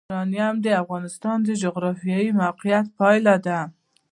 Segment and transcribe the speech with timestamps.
[0.09, 3.59] یورانیم د افغانستان د جغرافیایي موقیعت پایله ده.